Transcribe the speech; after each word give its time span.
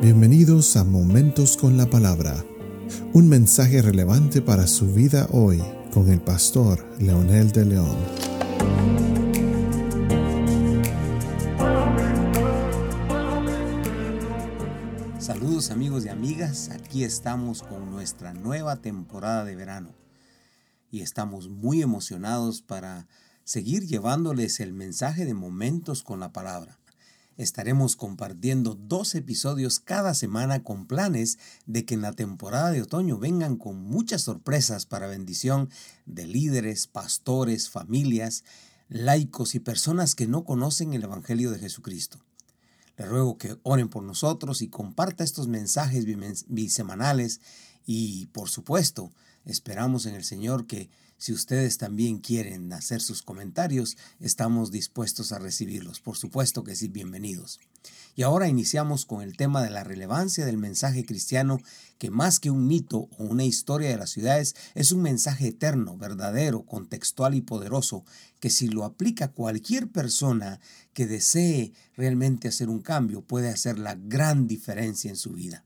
Bienvenidos 0.00 0.76
a 0.76 0.84
Momentos 0.84 1.56
con 1.56 1.76
la 1.76 1.90
Palabra, 1.90 2.44
un 3.14 3.28
mensaje 3.28 3.82
relevante 3.82 4.40
para 4.40 4.68
su 4.68 4.94
vida 4.94 5.26
hoy 5.32 5.60
con 5.92 6.08
el 6.08 6.20
pastor 6.20 6.86
Leonel 7.00 7.50
de 7.50 7.64
León. 7.64 7.96
Saludos 15.18 15.72
amigos 15.72 16.06
y 16.06 16.10
amigas, 16.10 16.70
aquí 16.70 17.02
estamos 17.02 17.64
con 17.64 17.90
nuestra 17.90 18.32
nueva 18.34 18.76
temporada 18.76 19.44
de 19.44 19.56
verano 19.56 19.96
y 20.92 21.00
estamos 21.00 21.48
muy 21.48 21.82
emocionados 21.82 22.62
para 22.62 23.08
seguir 23.42 23.84
llevándoles 23.84 24.60
el 24.60 24.72
mensaje 24.74 25.24
de 25.24 25.34
Momentos 25.34 26.04
con 26.04 26.20
la 26.20 26.32
Palabra 26.32 26.77
estaremos 27.38 27.96
compartiendo 27.96 28.74
dos 28.74 29.14
episodios 29.14 29.78
cada 29.78 30.12
semana 30.12 30.62
con 30.64 30.86
planes 30.86 31.38
de 31.66 31.84
que 31.84 31.94
en 31.94 32.02
la 32.02 32.12
temporada 32.12 32.72
de 32.72 32.82
otoño 32.82 33.18
vengan 33.18 33.56
con 33.56 33.80
muchas 33.80 34.22
sorpresas 34.22 34.84
para 34.84 35.06
bendición 35.06 35.70
de 36.04 36.26
líderes, 36.26 36.88
pastores, 36.88 37.70
familias, 37.70 38.44
laicos 38.88 39.54
y 39.54 39.60
personas 39.60 40.14
que 40.14 40.26
no 40.26 40.44
conocen 40.44 40.92
el 40.92 41.04
Evangelio 41.04 41.52
de 41.52 41.60
Jesucristo. 41.60 42.18
Le 42.96 43.06
ruego 43.06 43.38
que 43.38 43.56
oren 43.62 43.88
por 43.88 44.02
nosotros 44.02 44.60
y 44.60 44.68
comparta 44.68 45.22
estos 45.22 45.46
mensajes 45.46 46.04
bisemanales 46.48 47.40
y, 47.90 48.26
por 48.26 48.50
supuesto, 48.50 49.14
esperamos 49.46 50.04
en 50.04 50.14
el 50.14 50.22
Señor 50.22 50.66
que 50.66 50.90
si 51.16 51.32
ustedes 51.32 51.78
también 51.78 52.18
quieren 52.18 52.70
hacer 52.74 53.00
sus 53.00 53.22
comentarios, 53.22 53.96
estamos 54.20 54.70
dispuestos 54.70 55.32
a 55.32 55.38
recibirlos. 55.38 55.98
Por 56.00 56.18
supuesto 56.18 56.64
que 56.64 56.76
sí, 56.76 56.88
bienvenidos. 56.88 57.60
Y 58.14 58.24
ahora 58.24 58.46
iniciamos 58.46 59.06
con 59.06 59.22
el 59.22 59.38
tema 59.38 59.62
de 59.62 59.70
la 59.70 59.84
relevancia 59.84 60.44
del 60.44 60.58
mensaje 60.58 61.06
cristiano, 61.06 61.60
que 61.96 62.10
más 62.10 62.40
que 62.40 62.50
un 62.50 62.66
mito 62.66 63.08
o 63.16 63.24
una 63.24 63.44
historia 63.44 63.88
de 63.88 63.96
las 63.96 64.10
ciudades, 64.10 64.54
es 64.74 64.92
un 64.92 65.00
mensaje 65.00 65.48
eterno, 65.48 65.96
verdadero, 65.96 66.66
contextual 66.66 67.34
y 67.34 67.40
poderoso, 67.40 68.04
que 68.38 68.50
si 68.50 68.68
lo 68.68 68.84
aplica 68.84 69.32
cualquier 69.32 69.88
persona 69.88 70.60
que 70.92 71.06
desee 71.06 71.72
realmente 71.96 72.48
hacer 72.48 72.68
un 72.68 72.82
cambio, 72.82 73.22
puede 73.22 73.48
hacer 73.48 73.78
la 73.78 73.94
gran 73.94 74.46
diferencia 74.46 75.08
en 75.08 75.16
su 75.16 75.32
vida. 75.32 75.64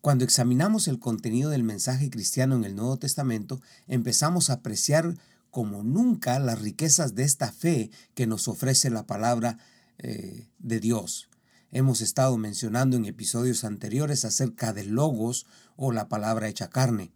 Cuando 0.00 0.24
examinamos 0.24 0.86
el 0.86 1.00
contenido 1.00 1.50
del 1.50 1.64
mensaje 1.64 2.08
cristiano 2.08 2.54
en 2.54 2.64
el 2.64 2.76
Nuevo 2.76 2.98
Testamento, 2.98 3.60
empezamos 3.88 4.48
a 4.48 4.54
apreciar 4.54 5.16
como 5.50 5.82
nunca 5.82 6.38
las 6.38 6.60
riquezas 6.60 7.14
de 7.14 7.24
esta 7.24 7.50
fe 7.50 7.90
que 8.14 8.26
nos 8.26 8.46
ofrece 8.46 8.90
la 8.90 9.06
palabra 9.06 9.58
eh, 9.98 10.46
de 10.58 10.78
Dios. 10.78 11.28
Hemos 11.72 12.00
estado 12.00 12.36
mencionando 12.38 12.96
en 12.96 13.06
episodios 13.06 13.64
anteriores 13.64 14.24
acerca 14.24 14.72
de 14.72 14.84
logos 14.84 15.46
o 15.76 15.90
la 15.90 16.08
palabra 16.08 16.48
hecha 16.48 16.70
carne. 16.70 17.10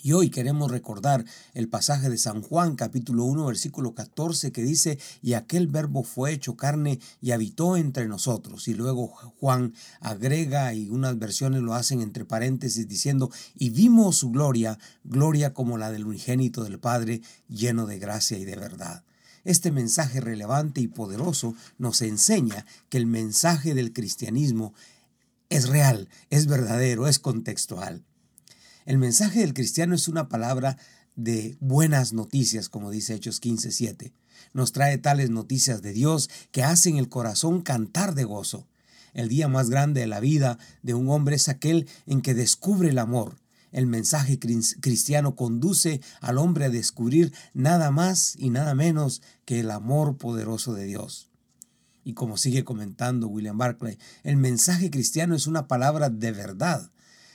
Y 0.00 0.12
hoy 0.14 0.30
queremos 0.30 0.70
recordar 0.70 1.24
el 1.54 1.68
pasaje 1.68 2.08
de 2.08 2.16
San 2.18 2.42
Juan 2.42 2.76
capítulo 2.76 3.24
1 3.24 3.46
versículo 3.46 3.94
14 3.94 4.50
que 4.50 4.62
dice, 4.62 4.98
y 5.20 5.34
aquel 5.34 5.68
verbo 5.68 6.02
fue 6.02 6.32
hecho 6.32 6.56
carne 6.56 6.98
y 7.20 7.32
habitó 7.32 7.76
entre 7.76 8.08
nosotros. 8.08 8.66
Y 8.68 8.74
luego 8.74 9.08
Juan 9.38 9.74
agrega 10.00 10.72
y 10.74 10.88
unas 10.88 11.18
versiones 11.18 11.62
lo 11.62 11.74
hacen 11.74 12.00
entre 12.00 12.24
paréntesis 12.24 12.88
diciendo, 12.88 13.30
y 13.54 13.70
vimos 13.70 14.16
su 14.16 14.30
gloria, 14.30 14.78
gloria 15.04 15.52
como 15.52 15.78
la 15.78 15.92
del 15.92 16.06
unigénito 16.06 16.64
del 16.64 16.80
Padre, 16.80 17.20
lleno 17.48 17.86
de 17.86 17.98
gracia 17.98 18.38
y 18.38 18.44
de 18.44 18.56
verdad. 18.56 19.04
Este 19.44 19.70
mensaje 19.70 20.20
relevante 20.20 20.80
y 20.80 20.88
poderoso 20.88 21.54
nos 21.78 22.02
enseña 22.02 22.64
que 22.88 22.98
el 22.98 23.06
mensaje 23.06 23.74
del 23.74 23.92
cristianismo 23.92 24.72
es 25.48 25.68
real, 25.68 26.08
es 26.30 26.46
verdadero, 26.46 27.06
es 27.08 27.18
contextual. 27.18 28.04
El 28.84 28.98
mensaje 28.98 29.40
del 29.40 29.54
cristiano 29.54 29.94
es 29.94 30.08
una 30.08 30.28
palabra 30.28 30.76
de 31.14 31.56
buenas 31.60 32.12
noticias, 32.12 32.68
como 32.68 32.90
dice 32.90 33.14
Hechos 33.14 33.40
15:7. 33.40 34.12
Nos 34.52 34.72
trae 34.72 34.98
tales 34.98 35.30
noticias 35.30 35.82
de 35.82 35.92
Dios 35.92 36.28
que 36.50 36.64
hacen 36.64 36.96
el 36.96 37.08
corazón 37.08 37.62
cantar 37.62 38.14
de 38.14 38.24
gozo. 38.24 38.66
El 39.14 39.28
día 39.28 39.46
más 39.46 39.70
grande 39.70 40.00
de 40.00 40.08
la 40.08 40.18
vida 40.18 40.58
de 40.82 40.94
un 40.94 41.08
hombre 41.10 41.36
es 41.36 41.48
aquel 41.48 41.88
en 42.06 42.22
que 42.22 42.34
descubre 42.34 42.88
el 42.88 42.98
amor. 42.98 43.36
El 43.70 43.86
mensaje 43.86 44.38
cristiano 44.38 45.36
conduce 45.36 46.00
al 46.20 46.38
hombre 46.38 46.64
a 46.64 46.70
descubrir 46.70 47.32
nada 47.54 47.90
más 47.90 48.34
y 48.36 48.50
nada 48.50 48.74
menos 48.74 49.22
que 49.44 49.60
el 49.60 49.70
amor 49.70 50.16
poderoso 50.16 50.74
de 50.74 50.86
Dios. 50.86 51.30
Y 52.04 52.14
como 52.14 52.36
sigue 52.36 52.64
comentando 52.64 53.28
William 53.28 53.56
Barclay, 53.56 53.96
el 54.24 54.38
mensaje 54.38 54.90
cristiano 54.90 55.36
es 55.36 55.46
una 55.46 55.68
palabra 55.68 56.10
de 56.10 56.32
verdad 56.32 56.90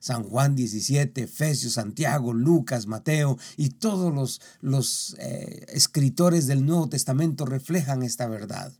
San 0.00 0.24
Juan 0.24 0.56
17, 0.56 1.22
Efesios, 1.22 1.74
Santiago, 1.74 2.32
Lucas, 2.32 2.86
Mateo 2.86 3.38
y 3.58 3.68
todos 3.68 4.12
los, 4.12 4.40
los 4.62 5.14
eh, 5.18 5.66
escritores 5.68 6.46
del 6.46 6.64
Nuevo 6.64 6.88
Testamento 6.88 7.44
reflejan 7.44 8.02
esta 8.02 8.26
verdad. 8.26 8.72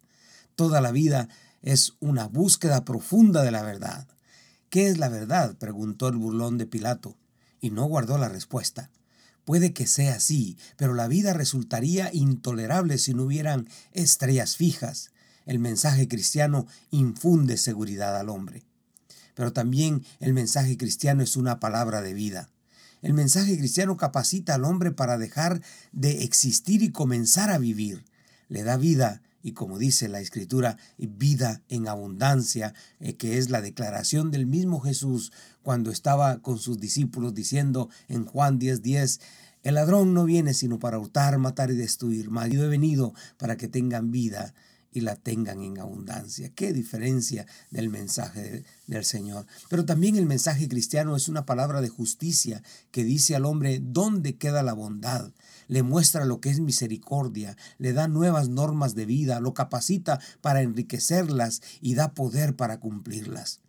Toda 0.56 0.81
la 0.81 0.92
vida 0.92 1.28
es 1.60 1.92
una 2.00 2.26
búsqueda 2.26 2.86
profunda 2.86 3.42
de 3.42 3.50
la 3.50 3.62
verdad. 3.62 4.08
¿Qué 4.70 4.88
es 4.88 4.97
la 4.97 5.10
verdad? 5.10 5.56
preguntó 5.58 6.08
el 6.08 6.16
burlón 6.16 6.56
de 6.56 6.66
Pilato, 6.66 7.19
y 7.60 7.70
no 7.70 7.84
guardó 7.84 8.16
la 8.16 8.31
respuesta. 8.31 8.91
Puede 9.44 9.75
que 9.75 9.87
sea 9.87 10.14
así, 10.14 10.56
pero 10.76 10.94
la 10.94 11.06
vida 11.06 11.34
resultaría 11.34 12.08
intolerable 12.14 12.97
si 12.97 13.12
no 13.12 13.25
hubieran 13.25 13.69
estrellas 13.92 14.56
fijas. 14.56 15.10
El 15.44 15.58
mensaje 15.58 16.08
cristiano 16.08 16.66
infunde 16.91 17.58
seguridad 17.58 18.16
al 18.16 18.31
hombre 18.31 18.69
pero 19.35 19.53
también 19.53 20.05
el 20.19 20.33
mensaje 20.33 20.77
cristiano 20.77 21.23
es 21.23 21.37
una 21.37 21.61
palabra 21.61 22.03
de 22.03 22.15
vida. 22.15 22.49
El 23.03 23.15
mensaje 23.15 23.57
cristiano 23.57 23.97
capacita 23.97 24.55
al 24.55 24.65
hombre 24.65 24.91
para 24.91 25.17
dejar 25.17 25.63
de 25.93 26.23
existir 26.23 26.83
y 26.83 26.91
comenzar 26.91 27.51
a 27.51 27.59
vivir. 27.59 28.05
Le 28.49 28.63
da 28.63 28.77
vida 28.77 29.23
y 29.43 29.53
como 29.53 29.79
dice 29.79 30.09
la 30.09 30.21
escritura, 30.21 30.77
vida 30.99 31.63
en 31.69 31.89
abundancia, 31.89 32.75
eh, 32.99 33.15
que 33.17 33.39
es 33.39 33.51
la 33.51 33.63
declaración 33.63 34.31
del 34.31 34.47
mismo 34.47 34.81
Jesús 34.81 35.33
cuando 35.62 35.91
estaba 35.91 36.41
con 36.41 36.59
sus 36.59 36.79
discípulos 36.79 37.35
diciendo 37.35 37.89
en 38.09 38.27
Juan 38.27 38.59
10:10, 38.59 38.83
10, 38.83 39.21
el 39.62 39.75
ladrón 39.75 40.15
no 40.15 40.25
viene 40.25 40.55
sino 40.55 40.79
para 40.79 40.99
hurtar, 40.99 41.39
matar 41.39 41.71
y 41.71 41.77
destruir, 41.77 42.31
mas 42.31 42.51
yo 42.51 42.65
he 42.65 42.69
venido 42.69 43.15
para 43.39 43.57
que 43.57 43.69
tengan 43.69 44.11
vida 44.11 44.55
y 44.93 45.01
la 45.01 45.17
tengan 45.17 45.62
en 45.62 45.78
abundancia. 45.78 46.51
Qué 46.55 46.73
diferencia 46.73 47.47
del 47.71 47.89
mensaje 47.89 48.65
del 48.87 49.05
Señor. 49.05 49.47
Pero 49.69 49.84
también 49.84 50.17
el 50.17 50.27
mensaje 50.27 50.69
cristiano 50.69 51.17
es 51.17 51.28
una 51.28 51.47
palabra 51.47 51.81
de 51.81 51.89
justicia 51.89 52.62
que 52.91 53.05
dice 53.05 53.37
al 53.37 53.45
hombre 53.45 53.81
dónde 53.83 54.37
queda 54.37 54.62
la 54.62 54.73
bondad. 54.73 55.33
Le 55.69 55.83
muestra 55.83 56.25
lo 56.25 56.41
que 56.41 56.50
es 56.50 56.61
misericordia, 56.61 57.56
le 57.79 57.93
da 57.93 58.09
nuevas 58.09 58.49
normas 58.49 58.95
de 58.95 59.06
vida, 59.06 59.41
lo 59.41 59.55
capacita 59.55 60.21
para 60.41 60.62
enriquecerlas 60.62 61.62
y 61.81 61.95
da 61.95 62.12
poder 62.15 62.56
para 62.56 62.81
cumplirlas. 62.81 63.61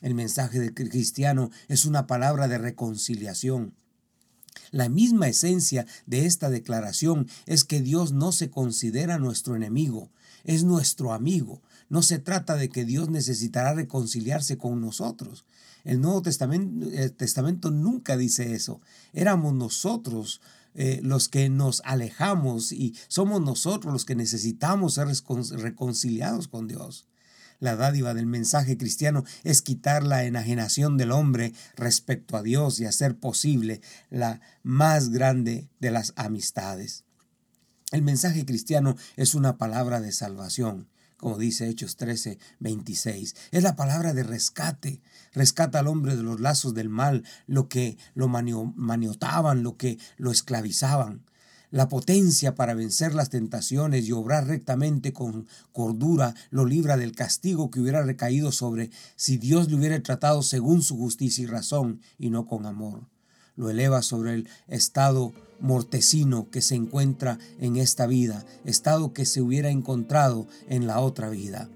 El 0.00 0.14
mensaje 0.14 0.74
cristiano 0.74 1.50
es 1.68 1.84
una 1.84 2.06
palabra 2.06 2.48
de 2.48 2.58
reconciliación. 2.58 3.74
La 4.70 4.88
misma 4.88 5.28
esencia 5.28 5.86
de 6.06 6.26
esta 6.26 6.50
declaración 6.50 7.28
es 7.46 7.64
que 7.64 7.80
Dios 7.80 8.12
no 8.12 8.32
se 8.32 8.50
considera 8.50 9.18
nuestro 9.18 9.56
enemigo, 9.56 10.10
es 10.44 10.64
nuestro 10.64 11.12
amigo. 11.12 11.62
No 11.88 12.02
se 12.02 12.18
trata 12.18 12.56
de 12.56 12.68
que 12.68 12.84
Dios 12.84 13.10
necesitará 13.10 13.74
reconciliarse 13.74 14.56
con 14.56 14.80
nosotros. 14.80 15.44
El 15.84 16.00
Nuevo 16.00 16.22
Testamento, 16.22 17.70
nunca 17.70 18.16
dice 18.16 18.54
eso. 18.54 18.80
Éramos 19.12 19.52
nosotros 19.54 20.40
eh, 20.74 21.00
los 21.02 21.28
que 21.28 21.48
nos 21.50 21.82
alejamos 21.84 22.72
y 22.72 22.94
somos 23.08 23.42
nosotros 23.42 23.92
los 23.92 24.04
que 24.04 24.16
necesitamos 24.16 24.94
ser 24.94 25.08
reconciliados 25.58 26.48
con 26.48 26.68
Dios. 26.68 27.06
La 27.60 27.76
dádiva 27.76 28.14
del 28.14 28.26
mensaje 28.26 28.76
cristiano 28.76 29.24
es 29.44 29.62
quitar 29.62 30.04
la 30.04 30.24
enajenación 30.24 30.96
del 30.96 31.12
hombre 31.12 31.52
respecto 31.76 32.36
a 32.36 32.42
Dios 32.42 32.80
y 32.80 32.86
hacer 32.86 33.16
posible 33.16 33.80
la 34.10 34.40
más 34.62 35.10
grande 35.10 35.68
de 35.80 35.90
las 35.90 36.12
amistades. 36.16 37.04
El 37.94 38.02
mensaje 38.02 38.44
cristiano 38.44 38.96
es 39.14 39.36
una 39.36 39.56
palabra 39.56 40.00
de 40.00 40.10
salvación, 40.10 40.88
como 41.16 41.38
dice 41.38 41.68
Hechos 41.68 41.94
13, 41.94 42.40
26. 42.58 43.36
Es 43.52 43.62
la 43.62 43.76
palabra 43.76 44.12
de 44.12 44.24
rescate. 44.24 45.00
Rescata 45.32 45.78
al 45.78 45.86
hombre 45.86 46.16
de 46.16 46.24
los 46.24 46.40
lazos 46.40 46.74
del 46.74 46.88
mal, 46.88 47.22
lo 47.46 47.68
que 47.68 47.96
lo 48.14 48.26
maniotaban, 48.26 49.62
lo 49.62 49.76
que 49.76 50.00
lo 50.16 50.32
esclavizaban. 50.32 51.22
La 51.70 51.88
potencia 51.88 52.56
para 52.56 52.74
vencer 52.74 53.14
las 53.14 53.30
tentaciones 53.30 54.08
y 54.08 54.10
obrar 54.10 54.48
rectamente 54.48 55.12
con 55.12 55.46
cordura 55.70 56.34
lo 56.50 56.64
libra 56.64 56.96
del 56.96 57.14
castigo 57.14 57.70
que 57.70 57.78
hubiera 57.78 58.02
recaído 58.02 58.50
sobre 58.50 58.90
si 59.14 59.36
Dios 59.36 59.70
le 59.70 59.76
hubiera 59.76 60.02
tratado 60.02 60.42
según 60.42 60.82
su 60.82 60.96
justicia 60.96 61.44
y 61.44 61.46
razón 61.46 62.00
y 62.18 62.30
no 62.30 62.44
con 62.44 62.66
amor 62.66 63.13
lo 63.56 63.70
eleva 63.70 64.02
sobre 64.02 64.34
el 64.34 64.48
estado 64.68 65.32
mortecino 65.60 66.50
que 66.50 66.60
se 66.60 66.74
encuentra 66.74 67.38
en 67.58 67.76
esta 67.76 68.06
vida, 68.06 68.44
estado 68.64 69.12
que 69.12 69.24
se 69.24 69.40
hubiera 69.40 69.70
encontrado 69.70 70.46
en 70.68 70.86
la 70.86 71.00
otra 71.00 71.30
vida. 71.30 71.68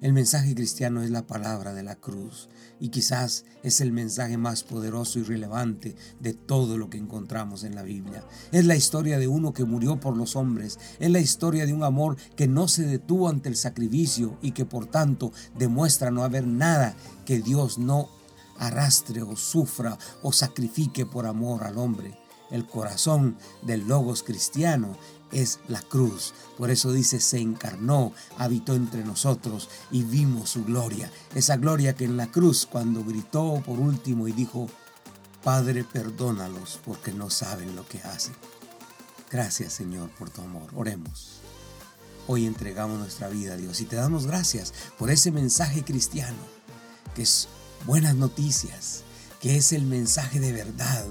El 0.00 0.12
mensaje 0.12 0.54
cristiano 0.54 1.02
es 1.02 1.10
la 1.10 1.26
palabra 1.26 1.72
de 1.72 1.82
la 1.82 1.96
cruz 1.96 2.50
y 2.78 2.88
quizás 2.88 3.46
es 3.62 3.80
el 3.80 3.90
mensaje 3.90 4.36
más 4.36 4.62
poderoso 4.62 5.18
y 5.18 5.22
relevante 5.22 5.96
de 6.20 6.34
todo 6.34 6.76
lo 6.76 6.90
que 6.90 6.98
encontramos 6.98 7.64
en 7.64 7.74
la 7.74 7.82
Biblia. 7.82 8.22
Es 8.52 8.66
la 8.66 8.76
historia 8.76 9.18
de 9.18 9.28
uno 9.28 9.54
que 9.54 9.64
murió 9.64 9.98
por 9.98 10.14
los 10.14 10.36
hombres, 10.36 10.78
es 11.00 11.10
la 11.10 11.20
historia 11.20 11.64
de 11.64 11.72
un 11.72 11.84
amor 11.84 12.18
que 12.36 12.46
no 12.46 12.68
se 12.68 12.84
detuvo 12.84 13.30
ante 13.30 13.48
el 13.48 13.56
sacrificio 13.56 14.36
y 14.42 14.52
que 14.52 14.66
por 14.66 14.84
tanto 14.84 15.32
demuestra 15.58 16.10
no 16.10 16.22
haber 16.22 16.46
nada 16.46 16.94
que 17.24 17.40
Dios 17.40 17.78
no 17.78 18.10
arrastre 18.58 19.22
o 19.22 19.36
sufra 19.36 19.98
o 20.22 20.32
sacrifique 20.32 21.06
por 21.06 21.26
amor 21.26 21.64
al 21.64 21.78
hombre. 21.78 22.18
El 22.50 22.66
corazón 22.66 23.36
del 23.62 23.88
logos 23.88 24.22
cristiano 24.22 24.96
es 25.32 25.58
la 25.68 25.80
cruz. 25.82 26.34
Por 26.56 26.70
eso 26.70 26.92
dice, 26.92 27.20
se 27.20 27.38
encarnó, 27.38 28.12
habitó 28.38 28.74
entre 28.74 29.04
nosotros 29.04 29.68
y 29.90 30.02
vimos 30.02 30.50
su 30.50 30.64
gloria. 30.64 31.10
Esa 31.34 31.56
gloria 31.56 31.94
que 31.94 32.04
en 32.04 32.16
la 32.16 32.30
cruz, 32.30 32.66
cuando 32.70 33.04
gritó 33.04 33.62
por 33.64 33.80
último 33.80 34.28
y 34.28 34.32
dijo, 34.32 34.68
Padre, 35.42 35.84
perdónalos 35.84 36.80
porque 36.84 37.12
no 37.12 37.28
saben 37.30 37.76
lo 37.76 37.86
que 37.86 37.98
hacen. 37.98 38.34
Gracias 39.30 39.72
Señor 39.72 40.10
por 40.10 40.30
tu 40.30 40.42
amor. 40.42 40.70
Oremos. 40.74 41.40
Hoy 42.26 42.46
entregamos 42.46 42.98
nuestra 42.98 43.28
vida 43.28 43.54
a 43.54 43.56
Dios 43.56 43.80
y 43.80 43.84
te 43.84 43.96
damos 43.96 44.26
gracias 44.26 44.72
por 44.98 45.10
ese 45.10 45.30
mensaje 45.30 45.84
cristiano, 45.84 46.38
que 47.14 47.22
es 47.22 47.48
buenas 47.86 48.14
noticias, 48.14 49.02
que 49.40 49.56
es 49.56 49.72
el 49.72 49.84
mensaje 49.84 50.40
de 50.40 50.52
verdad, 50.52 51.04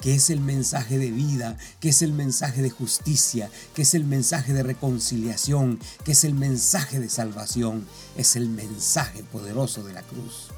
que 0.00 0.14
es 0.14 0.30
el 0.30 0.40
mensaje 0.40 0.98
de 0.98 1.10
vida, 1.10 1.56
que 1.80 1.88
es 1.88 2.02
el 2.02 2.12
mensaje 2.12 2.60
de 2.60 2.70
justicia, 2.70 3.50
que 3.74 3.82
es 3.82 3.94
el 3.94 4.04
mensaje 4.04 4.52
de 4.52 4.62
reconciliación, 4.62 5.80
que 6.04 6.12
es 6.12 6.24
el 6.24 6.34
mensaje 6.34 7.00
de 7.00 7.08
salvación, 7.08 7.86
es 8.16 8.36
el 8.36 8.48
mensaje 8.48 9.22
poderoso 9.24 9.82
de 9.84 9.94
la 9.94 10.02
cruz. 10.02 10.48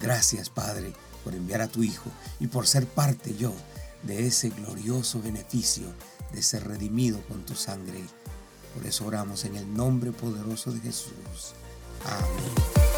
Gracias 0.00 0.48
Padre 0.48 0.92
por 1.22 1.34
enviar 1.34 1.60
a 1.60 1.68
tu 1.68 1.82
Hijo 1.82 2.10
y 2.40 2.46
por 2.46 2.66
ser 2.66 2.86
parte 2.86 3.34
yo 3.36 3.52
de 4.02 4.26
ese 4.26 4.50
glorioso 4.50 5.20
beneficio 5.20 5.86
de 6.32 6.42
ser 6.42 6.66
redimido 6.66 7.20
con 7.28 7.44
tu 7.44 7.54
sangre. 7.54 8.04
Por 8.74 8.86
eso 8.86 9.06
oramos 9.06 9.44
en 9.44 9.56
el 9.56 9.72
nombre 9.72 10.12
poderoso 10.12 10.72
de 10.72 10.80
Jesús. 10.80 11.54
Amén. 12.04 12.93